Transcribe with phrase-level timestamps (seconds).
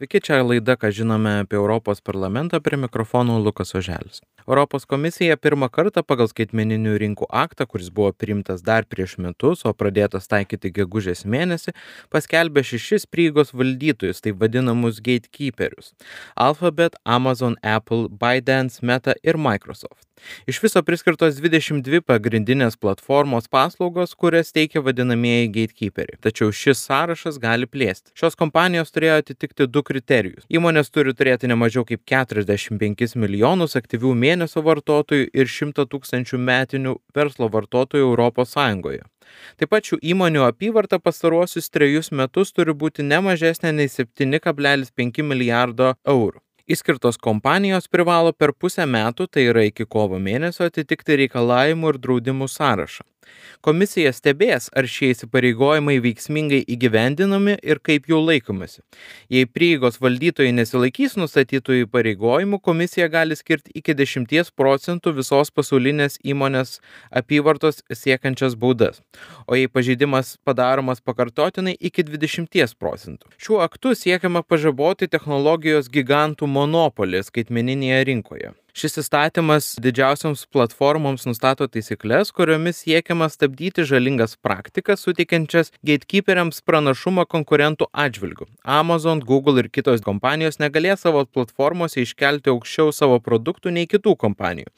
[0.00, 4.22] Sveiki, čia laida, ką žinome apie Europos parlamentą, prie mikrofono Lukas Oželis.
[4.48, 9.74] Europos komisija pirmą kartą pagal skaitmeninių rinkų aktą, kuris buvo priimtas dar prieš metus, o
[9.76, 11.76] pradėtas taikyti gegužės mėnesį,
[12.08, 15.92] paskelbė šešis prieigos valdytojus, taip vadinamus gatekeeperius-
[16.48, 20.08] Alphabet, Amazon, Apple, ByteDance, Meta ir Microsoft.
[20.46, 26.20] Iš viso priskirtos 22 pagrindinės platformos paslaugos, kurias teikia vadinamieji gatekeeperiai.
[26.20, 28.12] Tačiau šis sąrašas gali plėsti.
[28.18, 30.46] Šios kompanijos turėjo atitikti du kriterijus.
[30.50, 36.98] Įmonės turi turėti ne mažiau kaip 45 milijonus aktyvių mėnesio vartotojų ir 100 tūkstančių metinių
[37.16, 39.02] verslo vartotojų Europos Sąjungoje.
[39.58, 45.94] Taip pat šių įmonių apyvarta pastaruosius trejus metus turi būti ne mažesnė nei 7,5 milijardo
[46.14, 46.40] eurų.
[46.70, 52.46] Įskirtos kompanijos privalo per pusę metų, tai yra iki kovo mėnesio, atitikti reikalavimų ir draudimų
[52.46, 53.09] sąrašą.
[53.60, 58.80] Komisija stebės, ar šie įsipareigojimai veiksmingai įgyvendinami ir kaip jų laikomasi.
[59.32, 66.78] Jei prieigos valdytojai nesilaikys nustatytų įpareigojimų, komisija gali skirti iki 10 procentų visos pasaulinės įmonės
[67.10, 69.02] apyvartos siekiančias baudas,
[69.46, 73.28] o jei pažeidimas padaromas pakartotinai iki 20 procentų.
[73.36, 78.54] Šiuo aktu siekiama pažaboti technologijos gigantų monopolį skaitmeninėje rinkoje.
[78.76, 87.88] Šis įstatymas didžiausioms platformoms nustato taisyklės, kuriomis siekiama stabdyti žalingas praktikas, suteikiančias gatekeeperiams pranašumą konkurentų
[87.90, 88.46] atžvilgių.
[88.64, 94.70] Amazon, Google ir kitos kompanijos negalės savo platformose iškelti aukščiau savo produktų nei kitų kompanijų.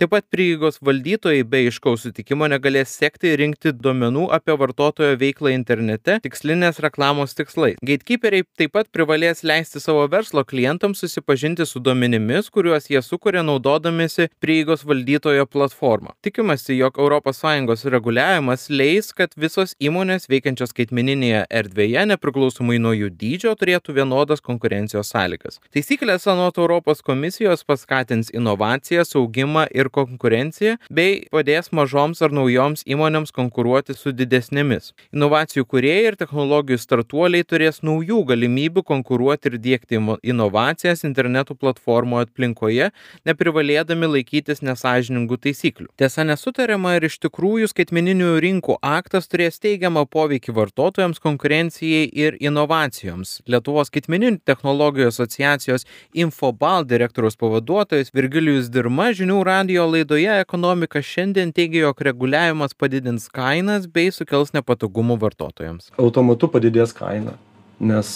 [0.00, 5.54] Taip pat prieigos valdytojai be iškaus sutikimo negalės sekti ir rinkti duomenų apie vartotojo veiklą
[5.54, 7.78] internete tikslinės reklamos tikslais.
[7.86, 13.52] Gatekeeperiai taip pat privalės leisti savo verslo klientams susipažinti su duomenimis, kuriuos jie sukuria kuria
[13.56, 16.14] naudodamėsi prieigos valdytojo platformą.
[16.22, 23.54] Tikimasi, jog ES reguliavimas leis, kad visos įmonės veikiančios skaitmeninėje erdvėje, nepriklausomai nuo jų dydžio,
[23.54, 25.60] turėtų vienodas konkurencijos sąlygas.
[25.72, 33.32] Taisyklės anot Europos komisijos paskatins inovacijas, augimą ir konkurenciją, bei padės mažoms ar naujoms įmonėms
[33.32, 34.92] konkuruoti su didesnėmis.
[35.12, 42.90] Inovacijų kuriejai ir technologijų startuoliai turės naujų galimybių konkuruoti ir dėkti inovacijas interneto platformų aplinkoje,
[43.26, 45.88] neprivalėdami laikytis nesažiningų taisyklių.
[46.00, 53.40] Tiesa, nesutariama ir iš tikrųjų skaitmeninių rinkų aktas turės teigiamą poveikį vartotojams, konkurencijai ir inovacijoms.
[53.50, 55.86] Lietuvos skaitmeninių technologijų asociacijos
[56.16, 63.88] Infobal direktoriaus pavaduotojas Virgilijus Dirma žinių radio laidoje Ekonomika šiandien teigia, jog reguliavimas padidins kainas
[63.90, 65.90] bei sukels nepatogumų vartotojams.
[66.00, 67.36] Automatu padidės kaina,
[67.80, 68.08] nes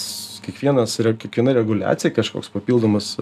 [0.44, 3.14] kiekvienas, kiekviena reguliacija, kažkoks papildomas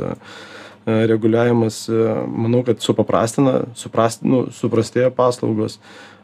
[0.88, 5.78] reguliavimas, e, manau, kad supaprastina, suprast, nu, suprastėja paslaugos.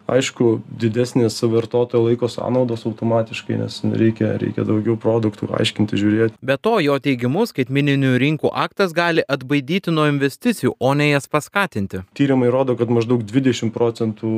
[0.05, 6.37] Aišku, didesnės vartotojo laiko sąnaudos automatiškai, nes reikia, reikia daugiau produktų aiškinti, žiūrėti.
[6.45, 12.03] Be to, jo teigimu, skaitmininių rinkų aktas gali atbaidyti nuo investicijų, o ne jas paskatinti.
[12.13, 14.35] Tyrimai rodo, kad maždaug 20 procentų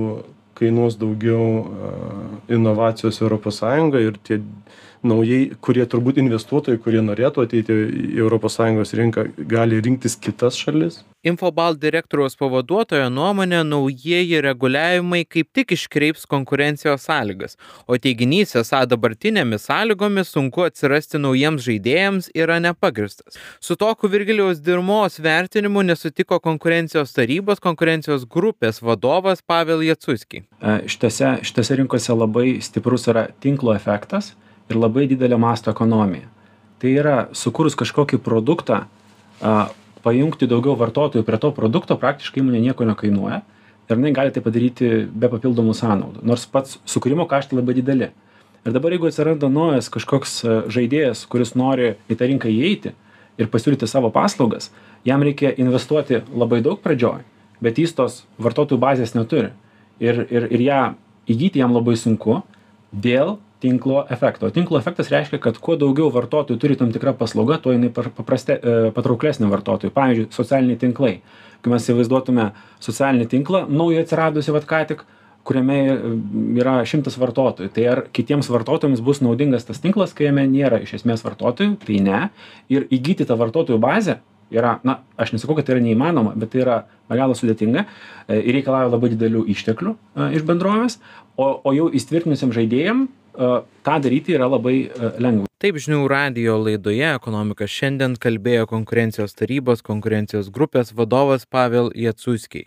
[0.56, 1.66] kainuos daugiau
[2.48, 3.60] inovacijos ES
[4.06, 4.38] ir tie
[5.08, 7.76] naujai, kurie turbūt investuotojai, kurie norėtų ateiti
[8.20, 11.04] į ES rinką, gali rinktis kitas šalis.
[11.26, 17.56] Infobal direktoriaus pavaduotojo nuomonė naujieji reguliavimai kaip tik iškreips konkurencijos sąlygas,
[17.90, 23.40] o teiginys esą dabartinėmis sąlygomis sunku atsirasti naujiems žaidėjams yra nepagristas.
[23.58, 30.44] Su tokiu Virgiliaus Dirmos vertinimu nesutiko konkurencijos tarybos konkurencijos grupės vadovas Pavel Jatsuski.
[30.62, 34.36] E, šitose, šitose rinkose labai stiprus yra tinklo efektas
[34.70, 36.28] ir labai didelio masto ekonomija.
[36.82, 38.84] Tai yra sukūrus kažkokį produktą,
[39.40, 39.56] a,
[40.06, 43.40] pajungti daugiau vartotojų prie to produkto praktiškai įmonė nieko nekainuoja
[43.86, 48.10] ir jinai gali tai padaryti be papildomų sąnaudų, nors pats sukūrimo kaštai labai dideli.
[48.66, 50.40] Ir dabar jeigu atsiranda naujas kažkoks
[50.74, 52.96] žaidėjas, kuris nori į tą rinką įeiti
[53.38, 54.72] ir pasiūlyti savo paslaugas,
[55.06, 57.22] jam reikia investuoti labai daug pradžioj,
[57.62, 59.52] bet jis tos vartotojų bazės neturi
[60.02, 60.82] ir ir ir ją
[61.30, 62.40] įgyti jam labai sunku
[62.92, 64.50] dėl tinklo efekto.
[64.50, 68.76] Tinklo efektas reiškia kad kuo daugiau vartotojų turi tam tikra paslauga tuo jinai papraste e,
[68.96, 69.94] patrauklesnė vartotojui.
[69.96, 71.14] Pavyzdžiui socialiniai tinklai.
[71.64, 72.50] Kai mes įsivaizduotume
[72.84, 75.06] socialinį tinklą naują atsiradusį vat ką tik
[75.46, 75.96] kuriame e,
[76.60, 77.72] yra šimtas vartotojų.
[77.72, 81.78] Tai ar kitiems vartotojams bus naudingas tas tinklas kai jame nėra iš esmės vartotojų?
[81.86, 82.22] Tai ne.
[82.72, 84.20] Ir įgyti tą vartotojų bazę
[84.54, 86.76] yra na aš nesakau kad tai yra neįmanoma bet tai yra
[87.10, 89.96] be galo sudėtinga e, ir reikalauja labai didelių išteklių
[90.36, 91.00] iš bendrovės.
[91.36, 94.78] O o jau įsitvirtinusiem žaidėjam tą daryti yra labai
[95.20, 102.66] lengva Taip žinių radio laidoje Ekonomika šiandien kalbėjo konkurencijos tarybos konkurencijos grupės vadovas Pavel Jatsuskiai.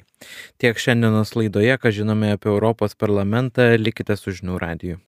[0.57, 4.98] Tiek šiandienos laidoje, ką žinome apie Europos parlamentą, likite su žinių radiju.